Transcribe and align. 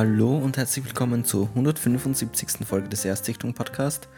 Hallo 0.00 0.38
und 0.38 0.56
herzlich 0.56 0.86
willkommen 0.86 1.26
zur 1.26 1.46
175. 1.48 2.66
Folge 2.66 2.88
des 2.88 3.04
Erstsichtung 3.04 3.52
Podcast. 3.52 4.08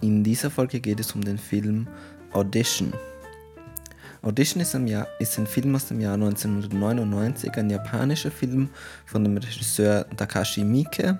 In 0.00 0.22
dieser 0.22 0.48
Folge 0.48 0.78
geht 0.78 1.00
es 1.00 1.10
um 1.10 1.24
den 1.24 1.38
Film 1.38 1.88
Audition. 2.30 2.92
Audition 4.22 4.62
ist, 4.62 4.74
Jahr, 4.74 5.08
ist, 5.18 5.36
ein 5.36 5.48
Film 5.48 5.74
aus 5.74 5.88
dem 5.88 6.00
Jahr 6.00 6.14
1999, 6.14 7.52
ein 7.56 7.68
japanischer 7.68 8.30
Film 8.30 8.68
von 9.06 9.24
dem 9.24 9.36
Regisseur 9.36 10.06
Takashi 10.16 10.62
Miike. 10.62 11.18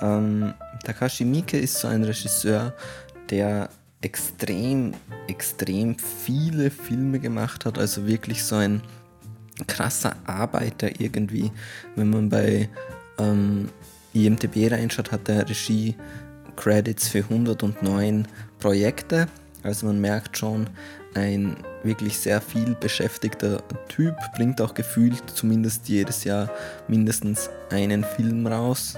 Ähm, 0.00 0.54
Takashi 0.82 1.26
Miike 1.26 1.58
ist 1.58 1.78
so 1.78 1.88
ein 1.88 2.04
Regisseur, 2.04 2.72
der 3.28 3.68
extrem, 4.00 4.94
extrem 5.28 5.98
viele 5.98 6.70
Filme 6.70 7.20
gemacht 7.20 7.66
hat, 7.66 7.76
also 7.76 8.06
wirklich 8.06 8.42
so 8.42 8.56
ein 8.56 8.80
krasser 9.66 10.16
Arbeiter 10.24 11.00
irgendwie. 11.00 11.50
Wenn 11.96 12.10
man 12.10 12.28
bei 12.28 12.68
ähm, 13.18 13.68
IMDB 14.12 14.70
reinschaut, 14.70 15.12
hat 15.12 15.28
der 15.28 15.48
Regie 15.48 15.94
Credits 16.56 17.08
für 17.08 17.20
109 17.20 18.26
Projekte. 18.58 19.28
Also 19.62 19.86
man 19.86 20.00
merkt 20.00 20.36
schon, 20.36 20.68
ein 21.14 21.56
wirklich 21.82 22.18
sehr 22.18 22.40
viel 22.40 22.74
beschäftigter 22.74 23.62
Typ, 23.88 24.14
bringt 24.34 24.60
auch 24.60 24.74
gefühlt 24.74 25.22
zumindest 25.32 25.88
jedes 25.88 26.24
Jahr 26.24 26.50
mindestens 26.88 27.50
einen 27.70 28.04
Film 28.04 28.46
raus. 28.46 28.94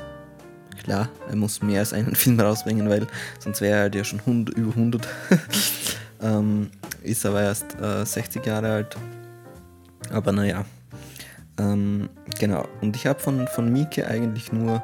Klar, 0.83 1.09
er 1.28 1.36
muss 1.36 1.62
mehr 1.62 1.81
als 1.81 1.92
einen 1.92 2.14
Film 2.14 2.41
rausbringen, 2.41 2.88
weil 2.88 3.06
sonst 3.38 3.61
wäre 3.61 3.88
er 3.88 3.94
ja 3.94 4.05
schon 4.05 4.20
100, 4.20 4.56
über 4.56 4.70
100. 4.70 5.09
ähm, 6.22 6.70
ist 7.03 7.27
aber 7.27 7.42
erst 7.42 7.78
äh, 7.81 8.05
60 8.05 8.44
Jahre 8.47 8.72
alt. 8.72 8.97
Aber 10.11 10.33
naja. 10.33 10.65
Ähm, 11.59 12.09
genau. 12.39 12.67
Und 12.81 12.97
ich 12.97 13.07
habe 13.07 13.19
von, 13.19 13.47
von 13.49 13.73
Mieke 13.73 14.07
eigentlich 14.07 14.53
nur 14.53 14.83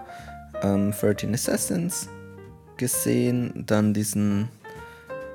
ähm, 0.62 0.92
13 0.92 1.34
Assassins 1.34 2.09
gesehen, 2.77 3.65
dann 3.67 3.95
diesen 3.95 4.48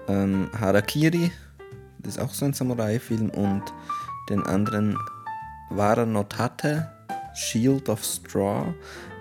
ähm, 0.07 0.49
Harakiri, 0.59 1.31
das 1.99 2.15
ist 2.15 2.21
auch 2.21 2.33
so 2.33 2.45
ein 2.45 2.53
Samurai-Film, 2.53 3.29
und 3.29 3.63
den 4.29 4.43
anderen 4.43 4.97
Wara 5.69 6.05
Notate, 6.05 6.89
Shield 7.35 7.89
of 7.89 8.03
Straw. 8.03 8.73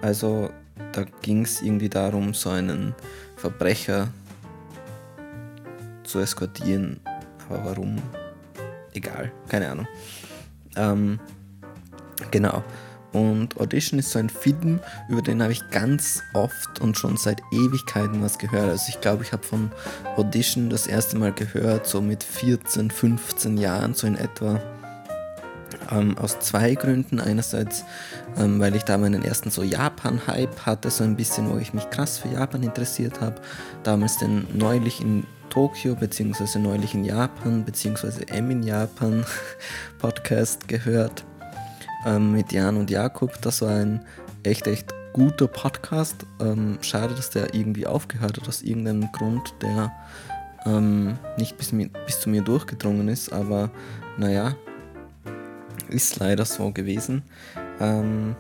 Also 0.03 0.51
da 0.93 1.05
ging 1.23 1.43
es 1.43 1.63
irgendwie 1.63 1.89
darum, 1.89 2.35
so 2.35 2.51
einen 2.51 2.95
Verbrecher 3.37 4.09
zu 6.05 6.21
eskortieren. 6.21 7.01
Aber 7.49 7.65
warum? 7.65 8.01
Egal, 8.95 9.31
keine 9.49 9.71
Ahnung. 9.71 9.87
Ähm, 10.77 11.19
genau. 12.31 12.63
Und 13.13 13.59
Audition 13.59 13.99
ist 13.99 14.11
so 14.11 14.19
ein 14.19 14.29
Film, 14.29 14.79
über 15.09 15.23
den 15.23 15.43
habe 15.43 15.53
ich 15.53 15.71
ganz 15.71 16.23
oft 16.35 16.81
und 16.81 16.99
schon 16.99 17.17
seit 17.17 17.41
Ewigkeiten 17.51 18.23
was 18.23 18.39
gehört. 18.39 18.69
Also 18.69 18.85
ich 18.89 19.01
glaube, 19.01 19.23
ich 19.23 19.33
habe 19.33 19.43
von 19.43 19.71
Audition 20.17 20.69
das 20.69 20.87
erste 20.87 21.17
Mal 21.17 21.33
gehört, 21.33 21.87
so 21.87 22.03
mit 22.03 22.23
14, 22.23 22.91
15 22.91 23.57
Jahren, 23.57 23.95
so 23.95 24.07
in 24.07 24.17
etwa. 24.17 24.61
Ähm, 25.91 26.19
aus 26.19 26.41
zwei 26.41 26.75
Gründen. 26.75 27.21
Einerseits, 27.21 27.85
ähm, 28.37 28.61
weil 28.61 28.75
ich 28.77 28.83
da 28.83 28.99
meinen 28.99 29.25
ersten 29.25 29.51
so 29.51 29.63
Japan-Hype 29.63 30.67
hatte, 30.67 30.91
so 30.91 31.05
ein 31.05 31.17
bisschen, 31.17 31.51
wo 31.51 31.57
ich 31.57 31.73
mich 31.73 31.89
krass 31.91 32.19
für 32.19 32.29
Japan 32.29 32.63
interessiert 32.63 33.21
habe. 33.21 33.37
Damals 33.83 34.19
den 34.19 34.47
neulich 34.53 35.01
in 35.01 35.25
Tokio, 35.49 35.95
beziehungsweise 35.95 36.59
neulich 36.59 36.95
in 36.95 37.05
Japan, 37.05 37.65
beziehungsweise 37.65 38.29
M 38.29 38.51
in 38.51 38.63
Japan 38.63 39.25
Podcast 39.99 40.69
gehört 40.69 41.25
ähm, 42.05 42.33
mit 42.33 42.53
Jan 42.53 42.77
und 42.77 42.91
Jakob. 42.91 43.41
Das 43.43 43.63
war 43.63 43.77
ein 43.77 44.05
echt, 44.43 44.67
echt 44.67 44.95
guter 45.13 45.49
Podcast. 45.49 46.27
Ähm, 46.41 46.79
schade, 46.83 47.15
dass 47.15 47.31
der 47.31 47.55
irgendwie 47.55 47.87
aufgehört 47.87 48.39
hat 48.39 48.49
aus 48.49 48.63
irgendeinem 48.63 49.11
Grund, 49.13 49.55
der 49.63 49.93
ähm, 50.67 51.19
nicht 51.39 51.57
bis, 51.57 51.73
bis 52.07 52.21
zu 52.21 52.29
mir 52.29 52.43
durchgedrungen 52.43 53.09
ist, 53.09 53.33
aber 53.33 53.71
naja, 54.19 54.55
ist 55.89 56.19
leider 56.19 56.45
so 56.45 56.71
gewesen. 56.71 57.23
Ähm, 57.81 58.37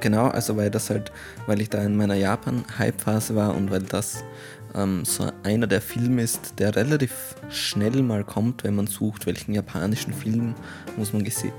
genau, 0.00 0.28
also 0.28 0.56
weil 0.56 0.70
das 0.70 0.90
halt, 0.90 1.10
weil 1.46 1.60
ich 1.60 1.70
da 1.70 1.82
in 1.82 1.96
meiner 1.96 2.14
Japan-Hype-Phase 2.14 3.34
war 3.34 3.54
und 3.54 3.70
weil 3.70 3.82
das 3.82 4.22
ähm, 4.74 5.04
so 5.04 5.30
einer 5.42 5.66
der 5.66 5.80
Filme 5.80 6.22
ist, 6.22 6.58
der 6.58 6.74
relativ 6.74 7.36
schnell 7.50 8.02
mal 8.02 8.24
kommt, 8.24 8.64
wenn 8.64 8.74
man 8.74 8.86
sucht, 8.86 9.26
welchen 9.26 9.54
japanischen 9.54 10.12
Film 10.12 10.54
muss 10.96 11.12
man, 11.12 11.24
gese 11.24 11.52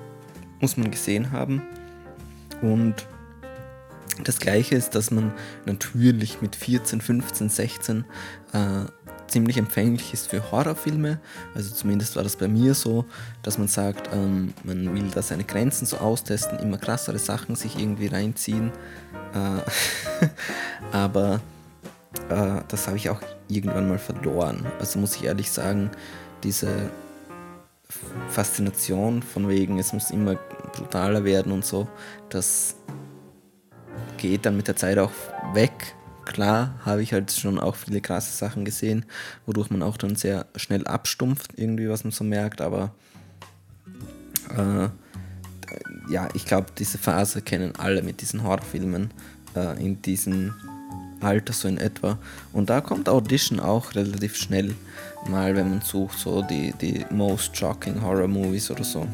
muss 0.59 0.78
man 0.78 0.92
gesehen 0.92 1.31
haben. 1.31 1.62
Und 2.62 3.06
das 4.24 4.40
gleiche 4.40 4.76
ist, 4.76 4.96
dass 4.96 5.12
man 5.12 5.34
natürlich 5.66 6.42
mit 6.42 6.56
14, 6.56 7.02
15, 7.02 7.50
16 7.50 8.06
äh, 8.53 8.86
ziemlich 9.28 9.58
empfänglich 9.58 10.14
ist 10.14 10.30
für 10.30 10.52
Horrorfilme. 10.52 11.20
Also 11.53 11.74
zumindest 11.74 12.16
war 12.16 12.24
das 12.24 12.36
bei 12.36 12.47
mir 12.47 12.74
so, 12.74 13.06
dass 13.44 13.58
man 13.58 13.68
sagt, 13.68 14.09
ähm, 14.14 14.53
man 14.64 14.94
will 14.94 15.09
da 15.14 15.22
seine 15.22 15.44
Grenzen 15.44 15.86
so 15.86 15.97
austesten, 15.97 16.59
immer 16.59 16.78
krassere 16.78 17.20
Sachen 17.20 17.56
sich 17.56 17.78
irgendwie 17.78 18.08
reinziehen. 18.08 18.72
Äh, 19.34 20.28
aber 20.92 21.42
äh, 22.30 22.62
das 22.68 22.88
habe 22.88 22.98
ich 22.98 23.09
auch 23.09 23.22
irgendwann 23.48 23.90
mal 23.90 24.00
verloren. 24.00 24.66
Also 24.80 25.00
muss 25.00 25.16
ich 25.16 25.24
ehrlich 25.24 25.52
sagen, 25.52 25.92
diese 26.44 26.90
Faszination 28.30 29.22
von 29.22 29.48
wegen, 29.48 29.80
es 29.80 29.94
muss 29.94 30.12
immer 30.12 30.36
brutaler 30.74 31.24
werden 31.24 31.52
und 31.52 31.66
so, 31.66 31.88
das 32.30 32.76
geht 34.18 34.46
dann 34.46 34.58
mit 34.58 34.68
der 34.68 34.76
Zeit 34.76 34.98
auch 34.98 35.12
weg. 35.53 35.96
Klar 36.26 36.80
habe 36.84 37.03
ich 37.03 37.14
halt 37.14 37.31
schon 37.31 37.59
auch 37.59 37.76
viele 37.76 38.02
krasse 38.02 38.36
Sachen 38.36 38.66
gesehen, 38.66 39.06
wodurch 39.46 39.70
man 39.70 39.84
auch 39.84 39.97
dann 39.97 40.16
sehr 40.16 40.47
schnell 40.56 40.88
abstumpft, 40.88 41.52
irgendwie, 41.56 41.88
was 41.88 42.03
man 42.03 42.12
so 42.12 42.24
merkt, 42.24 42.62
aber 42.62 42.92
äh, 44.58 44.90
ja, 46.09 46.30
ich 46.34 46.46
glaube, 46.46 46.68
diese 46.78 46.97
Phase 46.97 47.42
kennen 47.42 47.74
alle 47.78 48.02
mit 48.02 48.22
diesen 48.22 48.44
Horrorfilmen 48.44 49.12
äh, 49.56 49.84
in 49.84 50.02
diesen 50.02 50.53
Alter 51.22 51.53
so 51.53 51.68
in 51.68 51.78
etwa. 51.78 52.18
Und 52.53 52.70
da 52.70 52.81
kommt 52.81 53.09
Audition 53.09 53.59
auch 53.59 53.96
relativ 53.96 54.36
schnell 54.36 54.76
mal, 55.30 55.56
wenn 55.56 55.70
man 55.70 55.81
sucht, 55.81 56.20
so 56.20 56.42
die, 56.42 56.74
die 56.81 57.06
Most 57.09 57.56
Shocking 57.56 58.02
Horror 58.02 58.28
Movies 58.28 58.70
oder 58.70 58.84
so. 58.84 59.08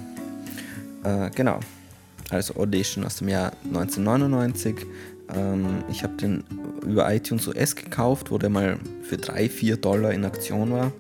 Äh, 1.04 1.30
genau. 1.32 1.60
Also 2.30 2.56
Audition 2.56 3.06
aus 3.06 3.18
dem 3.18 3.30
Jahr 3.30 3.52
1999. 3.66 4.76
Ähm, 5.34 5.84
ich 5.90 6.04
habe 6.04 6.14
den 6.14 6.44
über 6.86 7.14
iTunes 7.14 7.48
US 7.48 7.76
gekauft, 7.76 8.32
wo 8.32 8.38
der 8.38 8.50
mal 8.50 8.78
für 9.04 9.18
3, 9.18 9.50
4 9.50 9.78
Dollar 9.78 10.12
in 10.12 10.26
Aktion 10.26 10.72
war. 10.72 10.92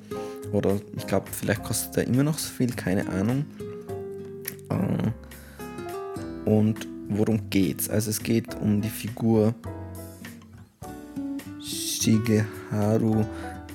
Oder 0.51 0.79
ich 0.97 1.07
glaube, 1.07 1.27
vielleicht 1.31 1.63
kostet 1.63 1.97
er 1.97 2.07
immer 2.07 2.23
noch 2.23 2.37
so 2.37 2.49
viel, 2.49 2.71
keine 2.71 3.07
Ahnung. 3.09 3.45
Äh, 4.69 6.49
und 6.49 6.87
worum 7.09 7.49
geht's? 7.49 7.89
Also 7.89 8.09
es 8.09 8.21
geht 8.21 8.55
um 8.55 8.81
die 8.81 8.89
Figur 8.89 9.53
Shigeharu 12.01 13.25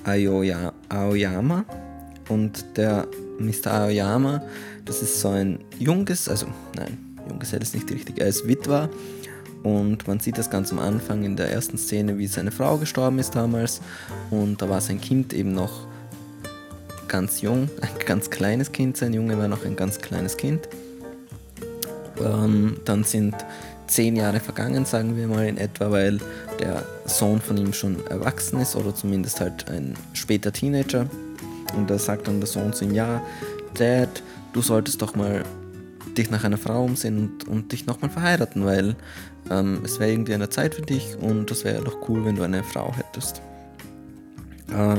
Aoyama. 0.03 1.65
Und 2.29 2.65
der 2.75 3.07
Mr. 3.39 3.71
Aoyama, 3.71 4.41
das 4.85 5.01
ist 5.01 5.21
so 5.21 5.29
ein 5.29 5.59
junges, 5.79 6.27
also 6.27 6.47
nein, 6.75 6.97
Junggesell 7.29 7.61
ist 7.61 7.75
nicht 7.75 7.89
richtig, 7.91 8.19
er 8.19 8.27
ist 8.27 8.47
Witwer. 8.47 8.89
Und 9.63 10.07
man 10.07 10.19
sieht 10.19 10.37
das 10.37 10.49
ganz 10.49 10.71
am 10.71 10.79
Anfang 10.79 11.23
in 11.23 11.35
der 11.35 11.51
ersten 11.51 11.77
Szene, 11.77 12.17
wie 12.17 12.27
seine 12.27 12.51
Frau 12.51 12.77
gestorben 12.77 13.19
ist 13.19 13.35
damals. 13.35 13.81
Und 14.29 14.61
da 14.61 14.69
war 14.69 14.81
sein 14.81 15.01
Kind 15.01 15.33
eben 15.33 15.53
noch 15.53 15.87
ganz 17.07 17.41
jung, 17.41 17.69
ein 17.81 18.05
ganz 18.05 18.29
kleines 18.29 18.71
Kind. 18.71 18.97
Sein 18.97 19.13
Junge 19.13 19.37
war 19.37 19.47
noch 19.47 19.65
ein 19.65 19.75
ganz 19.75 19.99
kleines 19.99 20.37
Kind. 20.37 20.69
Ähm, 22.23 22.77
dann 22.85 23.03
sind 23.03 23.35
zehn 23.87 24.15
Jahre 24.15 24.39
vergangen, 24.39 24.85
sagen 24.85 25.15
wir 25.15 25.27
mal 25.27 25.47
in 25.47 25.57
etwa, 25.57 25.91
weil 25.91 26.19
der 26.59 26.83
Sohn 27.05 27.41
von 27.41 27.57
ihm 27.57 27.73
schon 27.73 28.05
erwachsen 28.07 28.59
ist 28.59 28.75
oder 28.75 28.93
zumindest 28.93 29.39
halt 29.39 29.69
ein 29.69 29.95
später 30.13 30.51
Teenager. 30.51 31.07
Und 31.75 31.89
da 31.89 31.97
sagt 31.97 32.27
dann 32.27 32.39
der 32.39 32.47
Sohn 32.47 32.73
zu 32.73 32.85
ihm, 32.85 32.93
ja, 32.93 33.21
Dad, 33.73 34.21
du 34.53 34.61
solltest 34.61 35.01
doch 35.01 35.15
mal 35.15 35.43
dich 36.17 36.29
nach 36.31 36.43
einer 36.43 36.57
Frau 36.57 36.83
umsehen 36.83 37.17
und, 37.17 37.47
und 37.47 37.71
dich 37.71 37.85
nochmal 37.85 38.09
verheiraten, 38.09 38.65
weil 38.65 38.95
ähm, 39.49 39.81
es 39.83 39.99
wäre 39.99 40.11
irgendwie 40.11 40.33
eine 40.33 40.49
Zeit 40.49 40.75
für 40.75 40.81
dich 40.81 41.15
und 41.19 41.51
das 41.51 41.63
wäre 41.63 41.83
doch 41.83 42.09
cool, 42.09 42.25
wenn 42.25 42.35
du 42.35 42.43
eine 42.43 42.63
Frau 42.63 42.93
hättest. 42.95 43.41
Äh, 44.69 44.97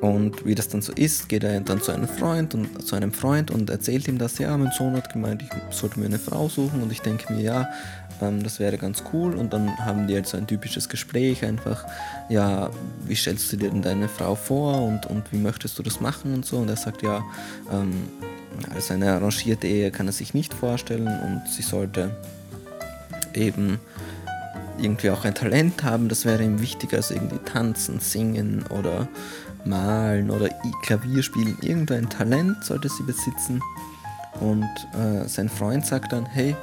und 0.00 0.46
wie 0.46 0.54
das 0.54 0.68
dann 0.68 0.80
so 0.80 0.92
ist, 0.92 1.28
geht 1.28 1.44
er 1.44 1.60
dann 1.60 1.82
zu 1.82 1.92
einem 1.92 2.08
Freund 2.08 2.54
und 2.54 2.86
zu 2.86 2.96
einem 2.96 3.12
Freund 3.12 3.50
und 3.50 3.68
erzählt 3.68 4.08
ihm 4.08 4.16
das, 4.16 4.38
ja, 4.38 4.56
mein 4.56 4.72
Sohn 4.72 4.94
hat 4.94 5.12
gemeint, 5.12 5.42
ich 5.42 5.76
sollte 5.76 6.00
mir 6.00 6.06
eine 6.06 6.18
Frau 6.18 6.48
suchen 6.48 6.82
und 6.82 6.90
ich 6.90 7.00
denke 7.00 7.32
mir, 7.32 7.42
ja, 7.42 7.68
ähm, 8.22 8.42
das 8.42 8.60
wäre 8.60 8.78
ganz 8.78 9.02
cool. 9.12 9.34
Und 9.34 9.52
dann 9.52 9.76
haben 9.78 10.06
die 10.06 10.14
halt 10.14 10.26
so 10.26 10.38
ein 10.38 10.46
typisches 10.46 10.88
Gespräch, 10.88 11.44
einfach, 11.44 11.84
ja, 12.30 12.70
wie 13.04 13.14
stellst 13.14 13.52
du 13.52 13.56
dir 13.56 13.70
denn 13.70 13.82
deine 13.82 14.08
Frau 14.08 14.34
vor 14.34 14.82
und, 14.82 15.04
und 15.06 15.30
wie 15.32 15.38
möchtest 15.38 15.78
du 15.78 15.82
das 15.82 16.00
machen 16.00 16.32
und 16.32 16.46
so. 16.46 16.56
Und 16.56 16.70
er 16.70 16.76
sagt, 16.76 17.02
ja, 17.02 17.22
ähm, 17.70 17.92
also 18.74 18.94
eine 18.94 19.12
arrangierte 19.12 19.66
Ehe 19.66 19.90
kann 19.90 20.06
er 20.06 20.12
sich 20.12 20.32
nicht 20.32 20.54
vorstellen 20.54 21.06
und 21.06 21.42
sie 21.48 21.62
sollte 21.62 22.10
eben 23.34 23.78
irgendwie 24.82 25.10
auch 25.10 25.24
ein 25.24 25.34
Talent 25.34 25.82
haben, 25.82 26.08
das 26.08 26.24
wäre 26.24 26.42
ihm 26.42 26.60
wichtig, 26.60 26.94
also 26.94 27.14
irgendwie 27.14 27.38
tanzen, 27.38 28.00
singen 28.00 28.64
oder 28.70 29.08
malen 29.64 30.30
oder 30.30 30.48
Klavier 30.82 31.22
spielen. 31.22 31.56
Irgendein 31.60 32.08
Talent 32.08 32.64
sollte 32.64 32.88
sie 32.88 33.02
besitzen. 33.02 33.60
Und 34.40 34.68
äh, 34.94 35.28
sein 35.28 35.48
Freund 35.48 35.84
sagt 35.84 36.12
dann, 36.12 36.24
hey, 36.24 36.56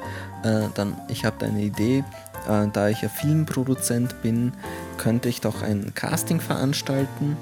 äh, 0.43 0.63
dann 0.73 0.95
ich 1.09 1.25
habe 1.25 1.45
eine 1.45 1.61
Idee, 1.61 2.03
äh, 2.47 2.67
da 2.71 2.89
ich 2.89 3.01
ja 3.01 3.09
Filmproduzent 3.09 4.21
bin, 4.21 4.53
könnte 4.97 5.29
ich 5.29 5.41
doch 5.41 5.61
ein 5.61 5.93
Casting 5.93 6.39
veranstalten 6.39 7.37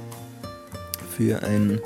für 1.16 1.44
ein 1.44 1.80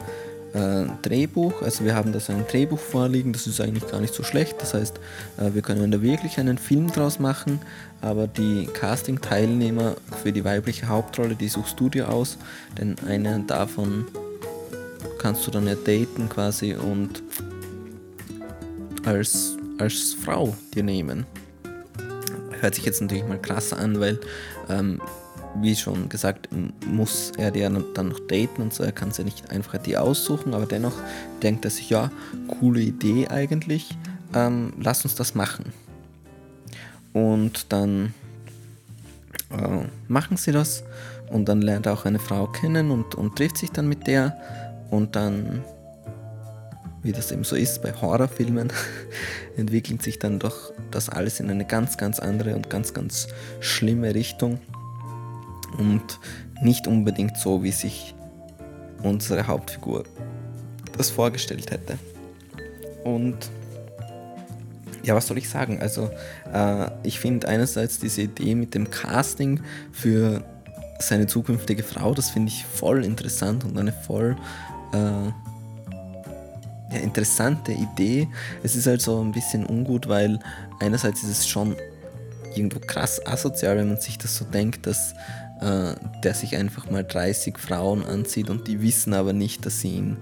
äh, 0.53 0.85
Drehbuch. 1.01 1.61
Also 1.61 1.85
wir 1.85 1.95
haben 1.95 2.11
da 2.11 2.19
so 2.19 2.33
ein 2.33 2.45
Drehbuch 2.47 2.79
vorliegen, 2.79 3.33
das 3.33 3.47
ist 3.47 3.61
eigentlich 3.61 3.87
gar 3.87 4.01
nicht 4.01 4.13
so 4.13 4.23
schlecht. 4.23 4.61
Das 4.61 4.73
heißt, 4.73 4.99
äh, 5.37 5.53
wir 5.53 5.61
können 5.61 5.91
da 5.91 6.01
wirklich 6.01 6.39
einen 6.39 6.57
Film 6.57 6.91
draus 6.91 7.19
machen, 7.19 7.59
aber 8.01 8.27
die 8.27 8.67
Casting-Teilnehmer 8.67 9.95
für 10.23 10.31
die 10.31 10.43
weibliche 10.43 10.87
Hauptrolle, 10.87 11.35
die 11.35 11.47
suchst 11.47 11.79
du 11.79 11.89
dir 11.89 12.09
aus, 12.09 12.37
denn 12.77 12.95
einen 13.07 13.47
davon 13.47 14.05
kannst 15.17 15.45
du 15.45 15.51
dann 15.51 15.67
ja 15.67 15.75
daten 15.75 16.29
quasi 16.29 16.73
und 16.73 17.21
als, 19.05 19.57
als 19.77 20.13
Frau 20.13 20.55
dir 20.73 20.83
nehmen. 20.83 21.25
Hört 22.59 22.75
sich 22.75 22.85
jetzt 22.85 23.01
natürlich 23.01 23.25
mal 23.25 23.41
krasser 23.41 23.77
an, 23.77 23.99
weil 23.99 24.19
ähm, 24.69 25.01
wie 25.55 25.75
schon 25.75 26.09
gesagt, 26.09 26.49
muss 26.85 27.31
er 27.37 27.51
die 27.51 27.61
dann 27.61 27.73
noch 27.73 28.19
daten 28.27 28.61
und 28.61 28.73
so. 28.73 28.83
Er 28.83 28.91
kann 28.91 29.11
sie 29.11 29.21
ja 29.21 29.25
nicht 29.25 29.51
einfach 29.51 29.77
die 29.77 29.97
aussuchen, 29.97 30.53
aber 30.53 30.65
dennoch 30.65 30.95
denkt 31.41 31.65
er 31.65 31.71
sich, 31.71 31.89
ja, 31.89 32.11
coole 32.59 32.81
Idee 32.81 33.27
eigentlich, 33.27 33.97
ähm, 34.33 34.73
lass 34.79 35.03
uns 35.03 35.15
das 35.15 35.35
machen. 35.35 35.73
Und 37.13 37.71
dann 37.71 38.13
äh, 39.51 39.85
machen 40.07 40.37
sie 40.37 40.51
das 40.51 40.83
und 41.29 41.49
dann 41.49 41.61
lernt 41.61 41.85
er 41.85 41.93
auch 41.93 42.05
eine 42.05 42.19
Frau 42.19 42.47
kennen 42.47 42.91
und, 42.91 43.15
und 43.15 43.35
trifft 43.35 43.57
sich 43.57 43.71
dann 43.71 43.87
mit 43.87 44.07
der 44.07 44.37
und 44.91 45.15
dann, 45.15 45.63
wie 47.01 47.11
das 47.11 47.31
eben 47.31 47.43
so 47.43 47.55
ist 47.55 47.81
bei 47.81 47.93
Horrorfilmen, 47.93 48.71
entwickelt 49.57 50.03
sich 50.03 50.19
dann 50.19 50.39
doch 50.39 50.71
das 50.91 51.09
alles 51.09 51.39
in 51.39 51.49
eine 51.49 51.65
ganz, 51.65 51.97
ganz 51.97 52.19
andere 52.19 52.55
und 52.55 52.69
ganz, 52.69 52.93
ganz 52.93 53.27
schlimme 53.59 54.13
Richtung 54.13 54.59
und 55.79 56.19
nicht 56.61 56.87
unbedingt 56.87 57.37
so, 57.37 57.63
wie 57.63 57.71
sich 57.71 58.13
unsere 59.01 59.47
Hauptfigur 59.47 60.03
das 60.97 61.09
vorgestellt 61.09 61.71
hätte. 61.71 61.97
Und 63.03 63.37
ja, 65.03 65.15
was 65.15 65.27
soll 65.27 65.37
ich 65.37 65.49
sagen? 65.49 65.81
Also, 65.81 66.09
äh, 66.53 66.91
ich 67.03 67.19
finde 67.19 67.47
einerseits 67.47 67.99
diese 67.99 68.23
Idee 68.23 68.53
mit 68.55 68.75
dem 68.75 68.89
Casting 68.89 69.61
für 69.91 70.43
seine 70.99 71.27
zukünftige 71.27 71.83
Frau, 71.83 72.13
das 72.13 72.29
finde 72.29 72.49
ich 72.49 72.65
voll 72.65 73.05
interessant 73.05 73.63
und 73.63 73.77
eine 73.77 73.93
voll 73.93 74.35
äh, 74.93 74.97
ja, 76.91 76.99
interessante 77.01 77.71
Idee. 77.71 78.27
Es 78.63 78.75
ist 78.75 78.87
halt 78.87 79.01
so 79.01 79.21
ein 79.21 79.31
bisschen 79.31 79.65
ungut, 79.65 80.09
weil 80.09 80.39
einerseits 80.81 81.23
ist 81.23 81.29
es 81.29 81.47
schon 81.47 81.75
irgendwo 82.55 82.79
krass 82.79 83.25
asozial, 83.25 83.77
wenn 83.77 83.87
man 83.87 83.99
sich 84.01 84.17
das 84.17 84.35
so 84.35 84.43
denkt, 84.43 84.85
dass 84.85 85.13
äh, 85.61 85.93
der 86.23 86.33
sich 86.33 86.55
einfach 86.55 86.89
mal 86.89 87.03
30 87.03 87.57
Frauen 87.57 88.05
anzieht 88.05 88.49
und 88.49 88.67
die 88.67 88.81
wissen 88.81 89.13
aber 89.13 89.33
nicht, 89.33 89.65
dass 89.65 89.81
sie 89.81 89.95
ihn, 89.95 90.17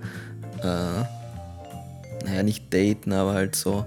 äh, 0.61 1.03
naja, 2.25 2.43
nicht 2.43 2.73
daten, 2.73 3.13
aber 3.13 3.33
halt 3.33 3.55
so, 3.55 3.85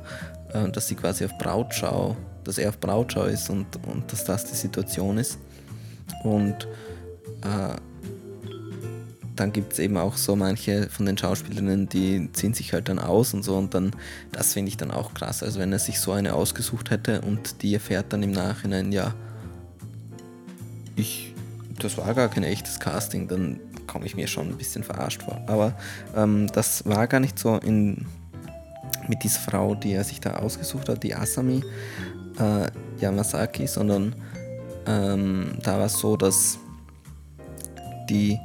äh, 0.53 0.71
dass 0.71 0.89
sie 0.89 0.95
quasi 0.95 1.25
auf 1.25 1.37
Brautschau, 1.39 2.17
dass 2.45 2.59
er 2.59 2.69
auf 2.69 2.79
Brautschau 2.79 3.25
ist 3.25 3.51
und, 3.51 3.67
und 3.87 4.13
dass 4.13 4.25
das 4.25 4.45
die 4.45 4.55
Situation 4.55 5.19
ist. 5.19 5.39
Und 6.23 6.69
äh, 7.43 7.77
dann 9.37 9.53
gibt 9.53 9.73
es 9.73 9.79
eben 9.79 9.97
auch 9.97 10.17
so 10.17 10.37
manche 10.37 10.89
von 10.91 11.07
den 11.07 11.17
Schauspielerinnen, 11.17 11.89
die 11.89 12.31
ziehen 12.33 12.53
sich 12.53 12.73
halt 12.75 12.89
dann 12.89 12.99
aus 12.99 13.33
und 13.33 13.43
so 13.43 13.57
und 13.57 13.73
dann, 13.73 13.93
das 14.33 14.53
finde 14.53 14.69
ich 14.69 14.77
dann 14.77 14.91
auch 14.91 15.15
krass. 15.15 15.43
Also 15.43 15.59
wenn 15.59 15.73
er 15.73 15.79
sich 15.79 15.99
so 15.99 16.13
eine 16.13 16.35
ausgesucht 16.35 16.91
hätte 16.91 17.23
und 17.23 17.63
die 17.63 17.73
erfährt 17.73 18.13
dann 18.13 18.23
im 18.23 18.33
Nachhinein, 18.33 18.93
ja, 18.93 19.15
ich 20.95 21.30
das 21.85 21.99
war 21.99 22.15
gar 22.15 22.29
kein 22.29 22.45
echtes 22.45 22.79
Casting, 22.79 23.29
dann 23.29 23.61
komme 23.87 24.07
ich 24.07 24.15
mir 24.15 24.27
schon 24.27 24.49
ein 24.49 24.57
bisschen 24.57 24.85
verarscht 24.85 25.23
vor. 25.23 25.41
Aber 25.47 25.75
ähm, 26.17 26.47
das 26.53 26.85
war 26.87 27.07
gar 27.07 27.21
nicht 27.21 27.39
so 27.39 27.57
in, 27.59 28.07
mit 29.09 29.23
dieser 29.25 29.41
Frau, 29.41 29.75
die 29.75 29.93
er 29.93 30.05
sich 30.05 30.21
da 30.21 30.37
ausgesucht 30.37 30.89
hat, 30.89 31.03
die 31.03 31.15
Asami 31.15 31.63
äh, 32.39 32.67
Yamasaki, 33.01 33.67
sondern 33.67 34.15
ähm, 34.87 35.59
da 35.63 35.79
war 35.79 35.87
es 35.87 35.99
so, 35.99 36.17
dass 36.17 36.59
die 38.09 38.39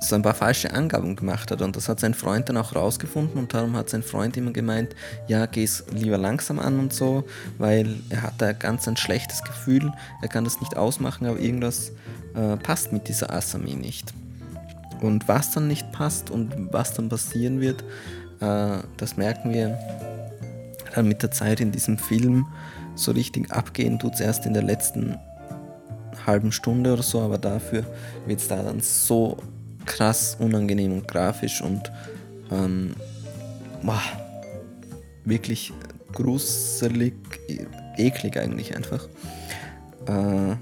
so 0.00 0.14
ein 0.14 0.22
paar 0.22 0.34
falsche 0.34 0.72
Angaben 0.72 1.16
gemacht 1.16 1.50
hat 1.50 1.60
und 1.60 1.74
das 1.74 1.88
hat 1.88 1.98
sein 1.98 2.14
Freund 2.14 2.48
dann 2.48 2.56
auch 2.56 2.74
rausgefunden 2.74 3.38
und 3.38 3.52
darum 3.52 3.76
hat 3.76 3.90
sein 3.90 4.04
Freund 4.04 4.36
immer 4.36 4.52
gemeint, 4.52 4.94
ja, 5.26 5.46
geh 5.46 5.64
es 5.64 5.84
lieber 5.90 6.18
langsam 6.18 6.60
an 6.60 6.78
und 6.78 6.92
so, 6.92 7.24
weil 7.58 7.96
er 8.08 8.22
hat 8.22 8.34
da 8.38 8.52
ganz 8.52 8.86
ein 8.86 8.96
schlechtes 8.96 9.42
Gefühl, 9.42 9.92
er 10.22 10.28
kann 10.28 10.44
das 10.44 10.60
nicht 10.60 10.76
ausmachen, 10.76 11.26
aber 11.26 11.40
irgendwas 11.40 11.92
äh, 12.38 12.56
passt 12.56 12.92
mit 12.92 13.08
dieser 13.08 13.32
Asami 13.32 13.74
nicht. 13.74 14.14
Und 15.00 15.28
was 15.28 15.52
dann 15.52 15.68
nicht 15.68 15.90
passt 15.92 16.30
und 16.30 16.72
was 16.72 16.94
dann 16.94 17.08
passieren 17.08 17.60
wird, 17.60 17.82
äh, 18.40 18.78
das 18.96 19.16
merken 19.16 19.52
wir 19.52 19.78
dann 20.94 21.08
mit 21.08 21.22
der 21.22 21.30
Zeit 21.30 21.60
in 21.60 21.72
diesem 21.72 21.98
Film. 21.98 22.46
So 22.94 23.12
richtig 23.12 23.50
abgehen 23.52 23.98
tut 23.98 24.14
es 24.14 24.20
erst 24.20 24.46
in 24.46 24.54
der 24.54 24.62
letzten 24.62 25.16
halben 26.26 26.52
Stunde 26.52 26.92
oder 26.92 27.02
so, 27.02 27.20
aber 27.20 27.38
dafür 27.38 27.84
wird 28.26 28.40
es 28.40 28.48
da 28.48 28.62
dann 28.62 28.80
so 28.80 29.36
krass 29.86 30.36
unangenehm 30.38 30.92
und 30.92 31.08
grafisch 31.08 31.62
und 31.62 31.90
ähm, 32.50 32.94
boah, 33.82 34.02
wirklich 35.24 35.72
gruselig, 36.12 37.14
eklig 37.96 38.36
eigentlich 38.38 38.76
einfach. 38.76 39.08
Äh, 40.06 40.56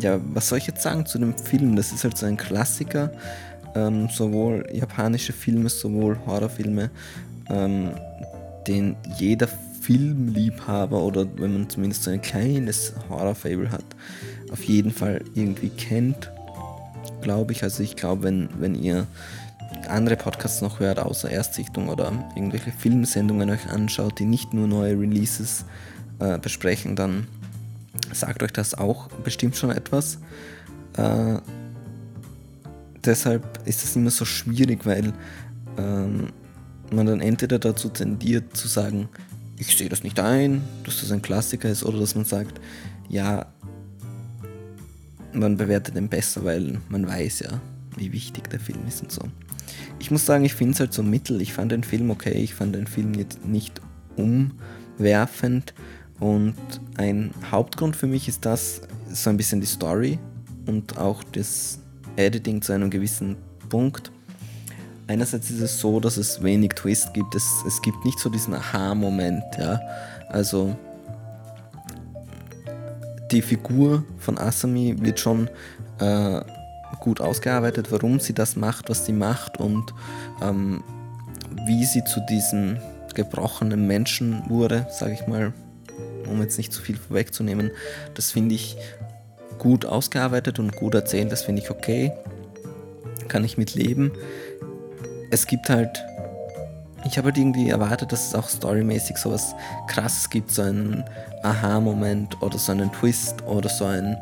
ja, 0.00 0.20
was 0.32 0.48
soll 0.48 0.58
ich 0.58 0.66
jetzt 0.66 0.82
sagen 0.82 1.06
zu 1.06 1.18
dem 1.18 1.36
Film? 1.36 1.76
Das 1.76 1.92
ist 1.92 2.04
halt 2.04 2.16
so 2.16 2.26
ein 2.26 2.36
Klassiker. 2.36 3.10
Ähm, 3.74 4.08
sowohl 4.10 4.66
japanische 4.72 5.32
Filme, 5.32 5.70
sowohl 5.70 6.18
Horrorfilme, 6.26 6.90
ähm, 7.48 7.92
den 8.66 8.96
jeder 9.18 9.48
Filmliebhaber 9.80 11.02
oder 11.02 11.26
wenn 11.36 11.54
man 11.54 11.70
zumindest 11.70 12.04
so 12.04 12.10
ein 12.10 12.20
kleines 12.20 12.92
Horror-Fable 13.08 13.70
hat, 13.70 13.84
auf 14.52 14.62
jeden 14.64 14.92
Fall 14.92 15.22
irgendwie 15.34 15.70
kennt, 15.70 16.30
glaube 17.22 17.52
ich. 17.52 17.62
Also 17.62 17.82
ich 17.82 17.96
glaube, 17.96 18.24
wenn, 18.24 18.50
wenn 18.58 18.74
ihr 18.74 19.06
andere 19.88 20.16
Podcasts 20.16 20.60
noch 20.60 20.78
hört, 20.78 20.98
außer 20.98 21.30
Erstsichtung 21.30 21.88
oder 21.88 22.12
irgendwelche 22.36 22.72
Filmsendungen 22.72 23.50
euch 23.50 23.68
anschaut, 23.70 24.18
die 24.18 24.26
nicht 24.26 24.52
nur 24.54 24.68
neue 24.68 24.98
Releases 24.98 25.64
äh, 26.18 26.38
besprechen, 26.38 26.94
dann 26.94 27.26
sagt 28.12 28.42
euch 28.42 28.52
das 28.52 28.74
auch 28.74 29.08
bestimmt 29.24 29.56
schon 29.56 29.70
etwas. 29.70 30.18
Äh, 30.96 31.38
deshalb 33.04 33.66
ist 33.66 33.84
es 33.84 33.96
immer 33.96 34.10
so 34.10 34.24
schwierig, 34.24 34.84
weil 34.86 35.12
ähm, 35.78 36.28
man 36.90 37.06
dann 37.06 37.20
entweder 37.20 37.58
dazu 37.58 37.88
tendiert 37.88 38.56
zu 38.56 38.68
sagen, 38.68 39.08
ich 39.58 39.76
sehe 39.76 39.88
das 39.88 40.02
nicht 40.02 40.18
ein, 40.20 40.62
dass 40.84 41.00
das 41.00 41.12
ein 41.12 41.22
Klassiker 41.22 41.68
ist, 41.68 41.84
oder 41.84 41.98
dass 42.00 42.14
man 42.14 42.24
sagt, 42.24 42.60
ja, 43.08 43.46
man 45.32 45.56
bewertet 45.56 45.96
den 45.96 46.08
besser, 46.08 46.44
weil 46.44 46.80
man 46.88 47.06
weiß 47.06 47.40
ja, 47.40 47.60
wie 47.96 48.12
wichtig 48.12 48.50
der 48.50 48.60
Film 48.60 48.80
ist 48.86 49.02
und 49.02 49.12
so. 49.12 49.22
Ich 49.98 50.10
muss 50.10 50.26
sagen, 50.26 50.44
ich 50.44 50.54
finde 50.54 50.74
es 50.74 50.80
halt 50.80 50.92
so 50.92 51.02
mittel. 51.02 51.40
Ich 51.40 51.52
fand 51.52 51.72
den 51.72 51.84
Film 51.84 52.10
okay, 52.10 52.32
ich 52.32 52.54
fand 52.54 52.74
den 52.74 52.86
Film 52.86 53.14
jetzt 53.14 53.44
nicht 53.46 53.80
umwerfend. 54.16 55.74
Und 56.22 56.54
ein 56.98 57.34
Hauptgrund 57.50 57.96
für 57.96 58.06
mich 58.06 58.28
ist 58.28 58.46
das 58.46 58.82
so 59.12 59.28
ein 59.28 59.36
bisschen 59.36 59.60
die 59.60 59.66
Story 59.66 60.20
und 60.66 60.96
auch 60.96 61.24
das 61.24 61.80
Editing 62.14 62.62
zu 62.62 62.72
einem 62.72 62.90
gewissen 62.90 63.36
Punkt. 63.68 64.12
Einerseits 65.08 65.50
ist 65.50 65.60
es 65.60 65.80
so, 65.80 65.98
dass 65.98 66.16
es 66.18 66.40
wenig 66.40 66.74
Twist 66.74 67.12
gibt. 67.12 67.34
Es, 67.34 67.50
es 67.66 67.82
gibt 67.82 68.04
nicht 68.04 68.20
so 68.20 68.30
diesen 68.30 68.54
Aha-Moment. 68.54 69.42
Ja? 69.58 69.80
Also 70.28 70.76
die 73.32 73.42
Figur 73.42 74.04
von 74.18 74.38
Asami 74.38 74.94
wird 75.00 75.18
schon 75.18 75.50
äh, 75.98 76.40
gut 77.00 77.20
ausgearbeitet, 77.20 77.90
warum 77.90 78.20
sie 78.20 78.32
das 78.32 78.54
macht, 78.54 78.88
was 78.88 79.06
sie 79.06 79.12
macht 79.12 79.58
und 79.58 79.92
ähm, 80.40 80.84
wie 81.66 81.84
sie 81.84 82.04
zu 82.04 82.20
diesem 82.20 82.76
gebrochenen 83.12 83.88
Menschen 83.88 84.48
wurde, 84.48 84.86
sage 84.88 85.14
ich 85.14 85.26
mal, 85.26 85.52
um 86.26 86.40
jetzt 86.40 86.58
nicht 86.58 86.72
zu 86.72 86.82
viel 86.82 86.96
vorwegzunehmen, 86.96 87.70
das 88.14 88.30
finde 88.30 88.54
ich 88.54 88.76
gut 89.58 89.84
ausgearbeitet 89.84 90.58
und 90.58 90.74
gut 90.76 90.94
erzählt, 90.94 91.30
das 91.30 91.44
finde 91.44 91.62
ich 91.62 91.70
okay, 91.70 92.12
kann 93.28 93.44
ich 93.44 93.58
mit 93.58 93.74
leben. 93.74 94.12
Es 95.30 95.46
gibt 95.46 95.68
halt 95.68 96.02
ich 97.04 97.18
habe 97.18 97.26
halt 97.26 97.38
irgendwie 97.38 97.68
erwartet, 97.68 98.12
dass 98.12 98.28
es 98.28 98.34
auch 98.34 98.48
storymäßig 98.48 99.16
sowas 99.16 99.54
krasses 99.88 100.30
gibt, 100.30 100.50
so 100.50 100.62
einen 100.62 101.04
Aha-Moment 101.42 102.40
oder 102.40 102.58
so 102.58 102.72
einen 102.72 102.92
Twist 102.92 103.42
oder 103.42 103.68
so 103.68 103.84
ein 103.86 104.16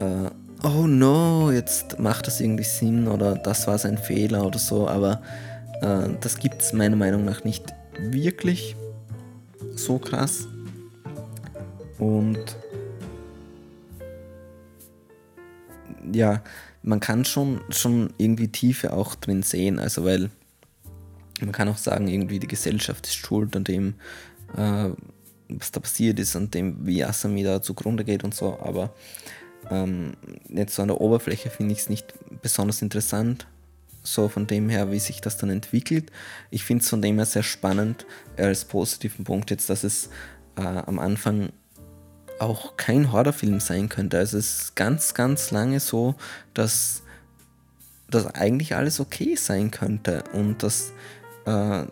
äh, 0.00 0.30
Oh 0.64 0.86
no, 0.86 1.50
jetzt 1.50 1.98
macht 1.98 2.28
das 2.28 2.40
irgendwie 2.40 2.62
Sinn 2.62 3.08
oder 3.08 3.34
das 3.34 3.66
war 3.66 3.78
sein 3.78 3.98
Fehler 3.98 4.46
oder 4.46 4.60
so, 4.60 4.86
aber 4.86 5.20
äh, 5.80 6.08
das 6.20 6.38
gibt 6.38 6.62
es 6.62 6.72
meiner 6.72 6.94
Meinung 6.94 7.24
nach 7.24 7.42
nicht 7.42 7.74
wirklich 7.98 8.76
so 9.74 9.98
krass. 9.98 10.46
Und 12.02 12.56
ja, 16.12 16.42
man 16.82 16.98
kann 16.98 17.24
schon, 17.24 17.60
schon 17.68 18.12
irgendwie 18.18 18.48
Tiefe 18.48 18.92
auch 18.92 19.14
drin 19.14 19.44
sehen, 19.44 19.78
also 19.78 20.04
weil 20.04 20.28
man 21.40 21.52
kann 21.52 21.68
auch 21.68 21.76
sagen, 21.76 22.08
irgendwie 22.08 22.40
die 22.40 22.48
Gesellschaft 22.48 23.06
ist 23.06 23.14
schuld 23.14 23.54
an 23.54 23.62
dem, 23.62 23.94
äh, 24.56 24.90
was 25.48 25.70
da 25.70 25.78
passiert 25.78 26.18
ist, 26.18 26.34
an 26.34 26.50
dem, 26.50 26.84
wie 26.84 27.04
Asami 27.04 27.44
da 27.44 27.62
zugrunde 27.62 28.04
geht 28.04 28.24
und 28.24 28.34
so, 28.34 28.58
aber 28.58 28.92
ähm, 29.70 30.14
jetzt 30.48 30.74
so 30.74 30.82
an 30.82 30.88
der 30.88 31.00
Oberfläche 31.00 31.50
finde 31.50 31.72
ich 31.72 31.82
es 31.82 31.88
nicht 31.88 32.12
besonders 32.42 32.82
interessant, 32.82 33.46
so 34.02 34.28
von 34.28 34.48
dem 34.48 34.68
her, 34.68 34.90
wie 34.90 34.98
sich 34.98 35.20
das 35.20 35.36
dann 35.36 35.50
entwickelt. 35.50 36.10
Ich 36.50 36.64
finde 36.64 36.82
es 36.82 36.90
von 36.90 37.00
dem 37.00 37.18
her 37.18 37.26
sehr 37.26 37.44
spannend, 37.44 38.06
als 38.36 38.64
positiven 38.64 39.24
Punkt 39.24 39.52
jetzt, 39.52 39.70
dass 39.70 39.84
es 39.84 40.08
äh, 40.56 40.62
am 40.62 40.98
Anfang 40.98 41.50
auch 42.42 42.76
kein 42.76 43.12
Horrorfilm 43.12 43.60
sein 43.60 43.88
könnte. 43.88 44.18
Also 44.18 44.38
es 44.38 44.60
ist 44.60 44.76
ganz, 44.76 45.14
ganz 45.14 45.50
lange 45.50 45.80
so, 45.80 46.14
dass 46.54 47.02
das 48.10 48.26
eigentlich 48.34 48.74
alles 48.74 49.00
okay 49.00 49.36
sein 49.36 49.70
könnte 49.70 50.24
und 50.32 50.62
dass 50.62 50.92
äh, 51.46 51.84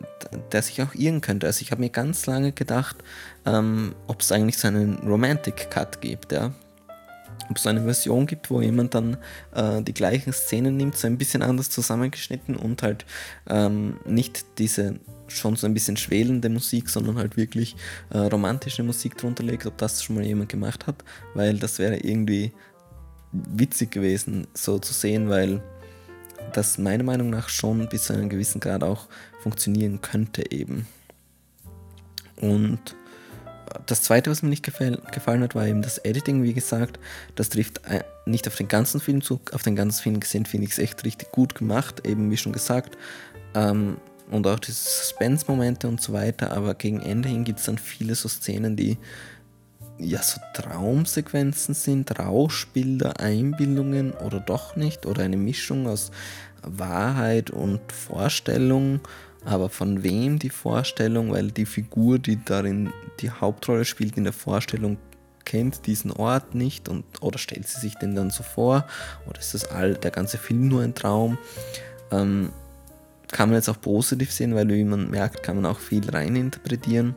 der 0.53 0.63
sich 0.63 0.83
auch 0.83 0.95
irren 0.95 1.21
könnte. 1.21 1.47
Also 1.47 1.63
ich 1.63 1.71
habe 1.71 1.81
mir 1.81 1.91
ganz 1.91 2.27
lange 2.27 2.53
gedacht, 2.53 2.97
ähm, 3.47 3.95
ob 4.07 4.21
es 4.21 4.31
eigentlich 4.33 4.59
so 4.59 4.69
einen 4.69 4.99
Romantic 4.99 5.71
Cut 5.71 6.01
gibt, 6.01 6.33
ja. 6.33 6.53
Ob 7.51 7.57
es 7.57 7.67
eine 7.67 7.83
Version 7.83 8.27
gibt, 8.27 8.51
wo 8.51 8.61
jemand 8.61 8.95
dann 8.95 9.17
äh, 9.55 9.83
die 9.83 9.93
gleichen 9.93 10.33
Szenen 10.33 10.77
nimmt, 10.77 10.97
so 10.97 11.09
ein 11.09 11.19
bisschen 11.19 11.43
anders 11.43 11.69
zusammengeschnitten 11.69 12.57
und 12.57 12.83
halt 12.83 13.05
ähm, 13.49 13.99
nicht 14.07 14.45
diese 14.59 15.01
schon 15.27 15.57
so 15.57 15.67
ein 15.67 15.75
bisschen 15.75 15.97
schwelende 15.97 16.49
Musik, 16.49 16.89
sondern 16.89 17.17
halt 17.17 17.37
wirklich 17.37 17.77
äh, 18.11 18.19
romantische 18.19 18.83
Musik 18.83 19.17
drunter 19.17 19.45
legt, 19.45 19.67
ob 19.67 19.79
das 19.79 20.03
schon 20.03 20.17
mal 20.17 20.25
jemand 20.25 20.49
gemacht 20.49 20.87
hat, 20.87 21.05
weil 21.35 21.59
das 21.59 21.79
wäre 21.79 21.97
irgendwie 21.97 22.53
witzig 23.33 23.91
gewesen, 23.91 24.47
so 24.55 24.79
zu 24.79 24.93
sehen, 24.93 25.29
weil 25.29 25.63
das 26.53 26.79
meiner 26.79 27.05
Meinung 27.05 27.31
nach 27.31 27.49
schon 27.49 27.89
bis 27.89 28.05
zu 28.05 28.13
einem 28.13 28.29
gewissen 28.29 28.61
Grad 28.61 28.83
auch 28.83 29.07
funktionieren 29.41 30.01
könnte 30.01 30.51
eben. 30.51 30.87
Und 32.37 32.97
das 33.87 34.03
zweite, 34.03 34.31
was 34.31 34.43
mir 34.43 34.49
nicht 34.49 34.65
gefallen 34.65 35.43
hat, 35.43 35.55
war 35.55 35.67
eben 35.67 35.83
das 35.83 35.99
Editing, 35.99 36.43
wie 36.43 36.55
gesagt. 36.55 36.99
Das 37.35 37.49
trifft 37.49 37.81
nicht 38.27 38.47
auf 38.49 38.57
den 38.57 38.69
ganzen 38.69 39.01
Film 39.01 39.23
zu. 39.23 39.41
Auf 39.53 39.63
den 39.63 39.77
ganzen 39.77 40.03
Film 40.03 40.21
gesehen 40.21 40.47
finde 40.47 40.67
ich 40.67 40.73
es 40.73 40.79
echt 40.79 41.05
richtig 41.05 41.33
gut 41.33 41.55
gemacht, 41.55 42.07
eben 42.07 42.31
wie 42.31 42.37
schon 42.37 42.53
gesagt. 42.53 42.97
Ähm, 43.55 43.99
und 44.31 44.47
auch 44.47 44.59
diese 44.59 44.77
Suspense-Momente 44.77 45.89
und 45.89 46.01
so 46.01 46.13
weiter. 46.13 46.53
Aber 46.53 46.75
gegen 46.75 47.01
Ende 47.01 47.29
hin 47.29 47.45
gibt 47.45 47.59
es 47.59 47.67
dann 47.67 47.79
viele 47.79 48.15
so 48.15 48.29
Szenen, 48.29 48.77
die 48.77 48.99
ja 49.99 50.23
so 50.23 50.41
Traumsequenzen 50.55 51.75
sind, 51.75 52.19
Rauschbilder, 52.19 53.21
Einbildungen 53.21 54.13
oder 54.13 54.41
doch 54.41 54.77
nicht. 54.77 55.07
Oder 55.07 55.25
eine 55.25 55.37
Mischung 55.37 55.87
aus 55.87 56.11
Wahrheit 56.63 57.51
und 57.51 57.81
Vorstellung. 57.93 59.01
Aber 59.45 59.69
von 59.71 60.03
wem 60.03 60.39
die 60.39 60.51
Vorstellung? 60.51 61.33
Weil 61.33 61.51
die 61.51 61.67
Figur, 61.67 62.19
die 62.19 62.43
darin 62.45 62.93
die 63.21 63.31
Hauptrolle 63.31 63.85
spielt 63.85 64.17
in 64.17 64.25
der 64.25 64.33
Vorstellung, 64.33 64.99
kennt 65.45 65.87
diesen 65.87 66.13
Ort 66.13 66.55
nicht 66.55 66.89
und 66.89 67.05
oder 67.21 67.39
stellt 67.39 67.67
sie 67.67 67.81
sich 67.81 67.95
den 67.97 68.15
dann 68.15 68.31
so 68.31 68.43
vor? 68.43 68.87
Oder 69.27 69.41
ist 69.41 69.55
das 69.55 69.65
all 69.65 69.95
der 69.95 70.11
ganze 70.11 70.39
Film 70.39 70.69
nur 70.69 70.83
ein 70.83 70.95
Traum? 70.95 71.39
Ähm, 72.11 72.51
kann 73.33 73.49
man 73.49 73.57
jetzt 73.57 73.69
auch 73.69 73.81
positiv 73.81 74.33
sehen, 74.33 74.55
weil 74.55 74.69
wie 74.69 74.85
man 74.85 75.11
merkt, 75.11 75.43
kann 75.43 75.57
man 75.57 75.67
auch 75.67 75.79
viel 75.79 76.09
reininterpretieren. 76.09 77.15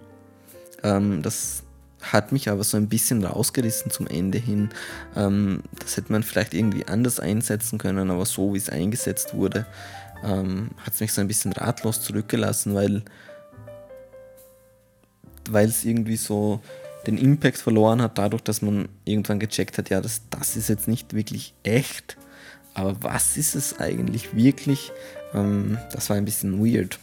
Ähm, 0.83 1.21
das 1.21 1.63
hat 2.01 2.31
mich 2.31 2.49
aber 2.49 2.63
so 2.63 2.77
ein 2.77 2.89
bisschen 2.89 3.23
rausgerissen 3.23 3.89
zum 3.91 4.07
Ende 4.07 4.37
hin. 4.37 4.69
Ähm, 5.15 5.63
das 5.79 5.97
hätte 5.97 6.11
man 6.11 6.23
vielleicht 6.23 6.53
irgendwie 6.53 6.85
anders 6.85 7.19
einsetzen 7.19 7.77
können, 7.77 8.11
aber 8.11 8.25
so 8.25 8.53
wie 8.53 8.57
es 8.57 8.69
eingesetzt 8.69 9.33
wurde, 9.33 9.65
ähm, 10.23 10.71
hat 10.77 10.93
es 10.93 10.99
mich 10.99 11.13
so 11.13 11.21
ein 11.21 11.27
bisschen 11.27 11.51
ratlos 11.53 12.01
zurückgelassen, 12.01 12.75
weil 12.75 13.03
es 15.67 15.83
irgendwie 15.83 16.17
so 16.17 16.61
den 17.05 17.17
Impact 17.17 17.57
verloren 17.57 18.01
hat, 18.01 18.17
dadurch, 18.17 18.41
dass 18.43 18.61
man 18.61 18.87
irgendwann 19.03 19.39
gecheckt 19.39 19.77
hat, 19.77 19.89
ja, 19.89 19.99
das, 19.99 20.21
das 20.29 20.55
ist 20.55 20.69
jetzt 20.69 20.87
nicht 20.87 21.13
wirklich 21.13 21.53
echt, 21.63 22.17
aber 22.73 22.95
was 23.01 23.37
ist 23.37 23.55
es 23.55 23.79
eigentlich 23.79 24.35
wirklich? 24.35 24.91
Ähm, 25.33 25.77
das 25.91 26.09
war 26.09 26.17
ein 26.17 26.25
bisschen 26.25 26.63
weird. 26.63 26.99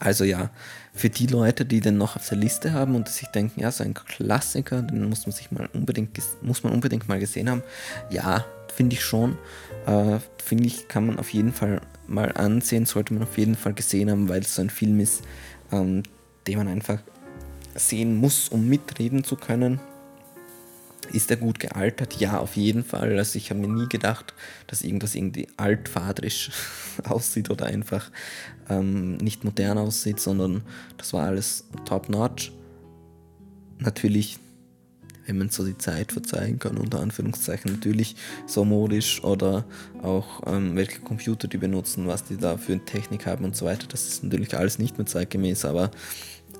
Also 0.00 0.24
ja, 0.24 0.50
für 0.94 1.10
die 1.10 1.26
Leute, 1.26 1.64
die 1.64 1.80
den 1.80 1.98
noch 1.98 2.16
auf 2.16 2.28
der 2.28 2.38
Liste 2.38 2.72
haben 2.72 2.94
und 2.94 3.08
sich 3.08 3.28
denken, 3.28 3.60
ja, 3.60 3.70
so 3.70 3.84
ein 3.84 3.94
Klassiker, 3.94 4.82
den 4.82 5.08
muss 5.08 5.26
man 5.26 5.32
sich 5.32 5.50
mal 5.50 5.68
unbedingt, 5.72 6.18
muss 6.42 6.62
man 6.62 6.72
unbedingt 6.72 7.08
mal 7.08 7.18
gesehen 7.18 7.50
haben. 7.50 7.62
Ja, 8.10 8.44
finde 8.74 8.94
ich 8.94 9.04
schon. 9.04 9.36
Äh, 9.86 10.18
finde 10.42 10.66
ich, 10.66 10.88
kann 10.88 11.06
man 11.06 11.18
auf 11.18 11.30
jeden 11.30 11.52
Fall 11.52 11.80
mal 12.06 12.32
ansehen, 12.32 12.86
sollte 12.86 13.14
man 13.14 13.24
auf 13.24 13.36
jeden 13.38 13.56
Fall 13.56 13.74
gesehen 13.74 14.10
haben, 14.10 14.28
weil 14.28 14.40
es 14.40 14.54
so 14.54 14.62
ein 14.62 14.70
Film 14.70 15.00
ist, 15.00 15.22
ähm, 15.72 16.02
den 16.46 16.58
man 16.58 16.68
einfach 16.68 16.98
sehen 17.74 18.16
muss, 18.16 18.48
um 18.48 18.68
mitreden 18.68 19.24
zu 19.24 19.36
können. 19.36 19.80
Ist 21.12 21.30
er 21.30 21.36
gut 21.36 21.58
gealtert? 21.58 22.18
Ja, 22.20 22.38
auf 22.38 22.56
jeden 22.56 22.84
Fall. 22.84 23.16
Also 23.18 23.36
ich 23.36 23.50
habe 23.50 23.60
mir 23.60 23.68
nie 23.68 23.88
gedacht, 23.88 24.34
dass 24.66 24.82
irgendwas 24.82 25.14
irgendwie 25.14 25.48
altfadrisch 25.56 26.50
aussieht 27.04 27.50
oder 27.50 27.66
einfach 27.66 28.10
ähm, 28.68 29.16
nicht 29.18 29.44
modern 29.44 29.78
aussieht, 29.78 30.20
sondern 30.20 30.62
das 30.96 31.12
war 31.12 31.26
alles 31.26 31.64
top-notch. 31.84 32.52
Natürlich, 33.78 34.38
wenn 35.26 35.38
man 35.38 35.50
so 35.50 35.64
die 35.64 35.76
Zeit 35.78 36.12
verzeihen 36.12 36.58
kann, 36.58 36.78
unter 36.78 37.00
Anführungszeichen, 37.00 37.72
natürlich 37.72 38.16
so 38.46 38.64
modisch 38.64 39.22
oder 39.22 39.64
auch 40.02 40.42
ähm, 40.46 40.76
welche 40.76 41.00
Computer 41.00 41.48
die 41.48 41.58
benutzen, 41.58 42.06
was 42.06 42.24
die 42.24 42.36
da 42.36 42.56
für 42.56 42.84
Technik 42.84 43.26
haben 43.26 43.44
und 43.44 43.56
so 43.56 43.66
weiter. 43.66 43.86
Das 43.88 44.06
ist 44.06 44.24
natürlich 44.24 44.56
alles 44.56 44.78
nicht 44.78 44.98
mehr 44.98 45.06
zeitgemäß, 45.06 45.64
aber 45.64 45.90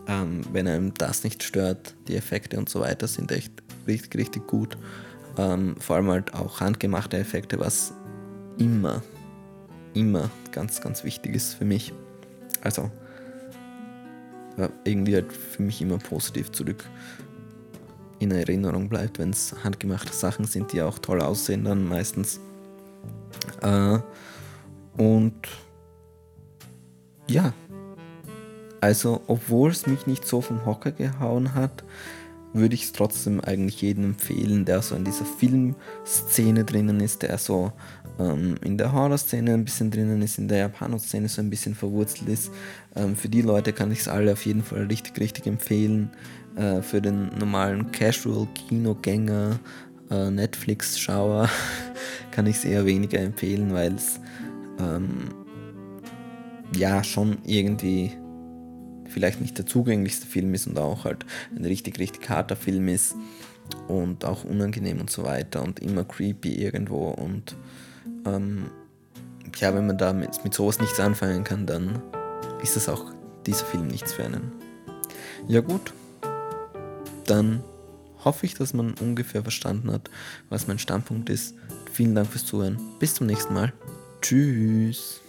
ähm, 0.08 0.42
wenn 0.52 0.68
einem 0.68 0.94
das 0.94 1.24
nicht 1.24 1.42
stört, 1.42 1.94
die 2.08 2.16
Effekte 2.16 2.58
und 2.58 2.68
so 2.68 2.80
weiter 2.80 3.06
sind 3.08 3.32
echt 3.32 3.52
richtig, 3.86 4.16
richtig 4.16 4.46
gut. 4.46 4.76
Ähm, 5.38 5.76
vor 5.78 5.96
allem 5.96 6.08
halt 6.08 6.34
auch 6.34 6.60
handgemachte 6.60 7.18
Effekte, 7.18 7.58
was 7.58 7.92
immer, 8.58 9.02
immer 9.94 10.30
ganz, 10.52 10.80
ganz 10.80 11.04
wichtig 11.04 11.34
ist 11.34 11.54
für 11.54 11.64
mich. 11.64 11.92
Also 12.62 12.90
ja, 14.56 14.70
irgendwie 14.84 15.14
halt 15.14 15.32
für 15.32 15.62
mich 15.62 15.82
immer 15.82 15.98
positiv 15.98 16.50
zurück 16.52 16.84
in 18.18 18.30
Erinnerung 18.30 18.88
bleibt, 18.88 19.18
wenn 19.18 19.30
es 19.30 19.54
handgemachte 19.62 20.12
Sachen 20.12 20.46
sind, 20.46 20.72
die 20.72 20.80
auch 20.80 20.98
toll 20.98 21.20
aussehen 21.20 21.64
dann 21.64 21.86
meistens. 21.86 22.40
Äh, 23.60 23.98
und 24.96 25.34
ja, 27.28 27.52
also 28.86 29.20
obwohl 29.26 29.72
es 29.72 29.88
mich 29.88 30.06
nicht 30.06 30.24
so 30.24 30.40
vom 30.40 30.64
Hocker 30.64 30.92
gehauen 30.92 31.54
hat, 31.54 31.82
würde 32.52 32.76
ich 32.76 32.84
es 32.84 32.92
trotzdem 32.92 33.40
eigentlich 33.40 33.82
jedem 33.82 34.04
empfehlen, 34.04 34.64
der 34.64 34.80
so 34.80 34.94
in 34.94 35.04
dieser 35.04 35.24
Filmszene 35.24 36.64
drinnen 36.64 37.00
ist, 37.00 37.22
der 37.22 37.36
so 37.38 37.72
ähm, 38.20 38.54
in 38.62 38.78
der 38.78 38.92
Horror-Szene 38.92 39.54
ein 39.54 39.64
bisschen 39.64 39.90
drinnen 39.90 40.22
ist, 40.22 40.38
in 40.38 40.46
der 40.46 40.58
Japano-Szene 40.58 41.28
so 41.28 41.42
ein 41.42 41.50
bisschen 41.50 41.74
verwurzelt 41.74 42.28
ist. 42.28 42.52
Ähm, 42.94 43.16
für 43.16 43.28
die 43.28 43.42
Leute 43.42 43.72
kann 43.72 43.90
ich 43.90 43.98
es 43.98 44.08
alle 44.08 44.32
auf 44.32 44.46
jeden 44.46 44.62
Fall 44.62 44.84
richtig, 44.84 45.18
richtig 45.18 45.48
empfehlen. 45.48 46.10
Äh, 46.54 46.80
für 46.80 47.02
den 47.02 47.36
normalen 47.36 47.90
Casual-Kinogänger, 47.90 49.58
äh, 50.12 50.30
Netflix-Schauer 50.30 51.50
kann 52.30 52.46
ich 52.46 52.58
es 52.58 52.64
eher 52.64 52.86
weniger 52.86 53.18
empfehlen, 53.18 53.72
weil 53.72 53.94
es 53.94 54.20
ähm, 54.78 55.34
ja 56.72 57.02
schon 57.02 57.38
irgendwie 57.44 58.12
vielleicht 59.16 59.40
nicht 59.40 59.56
der 59.56 59.64
zugänglichste 59.64 60.26
Film 60.26 60.52
ist 60.52 60.66
und 60.66 60.78
auch 60.78 61.06
halt 61.06 61.24
ein 61.56 61.64
richtig, 61.64 61.98
richtig 61.98 62.28
harter 62.28 62.54
Film 62.54 62.86
ist 62.88 63.14
und 63.88 64.26
auch 64.26 64.44
unangenehm 64.44 65.00
und 65.00 65.08
so 65.08 65.24
weiter 65.24 65.62
und 65.62 65.80
immer 65.80 66.04
creepy 66.04 66.52
irgendwo 66.62 67.08
und 67.08 67.56
ähm, 68.26 68.66
ja, 69.58 69.74
wenn 69.74 69.86
man 69.86 69.96
da 69.96 70.12
mit, 70.12 70.44
mit 70.44 70.52
sowas 70.52 70.80
nichts 70.80 71.00
anfangen 71.00 71.44
kann, 71.44 71.64
dann 71.64 72.02
ist 72.62 72.76
das 72.76 72.90
auch 72.90 73.06
dieser 73.46 73.64
Film 73.64 73.86
nichts 73.86 74.12
für 74.12 74.24
einen. 74.24 74.52
Ja 75.48 75.62
gut, 75.62 75.94
dann 77.24 77.64
hoffe 78.22 78.44
ich, 78.44 78.52
dass 78.52 78.74
man 78.74 78.92
ungefähr 79.00 79.40
verstanden 79.40 79.92
hat, 79.92 80.10
was 80.50 80.66
mein 80.66 80.78
Standpunkt 80.78 81.30
ist. 81.30 81.54
Vielen 81.90 82.14
Dank 82.14 82.28
fürs 82.28 82.44
Zuhören. 82.44 82.78
Bis 82.98 83.14
zum 83.14 83.28
nächsten 83.28 83.54
Mal. 83.54 83.72
Tschüss. 84.20 85.22